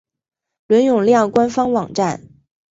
[0.65, 2.27] 伦永亮官方网站